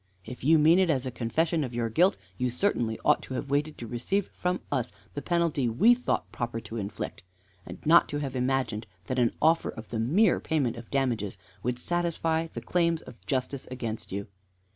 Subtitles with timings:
[0.25, 3.51] If you mean it as a confession of your guilt, you certainly ought to have
[3.51, 7.21] waited to receive from us the penalty we thought proper to inflict,
[7.67, 11.77] and not to have imagined that an offer of the mere payment of damages would
[11.77, 14.25] satisfy the claims of justice against you.